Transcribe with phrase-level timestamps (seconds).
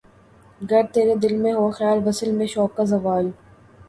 [0.61, 3.25] گر تیرے دل میں ہو خیال‘ وصل میں شوق کا زوال؟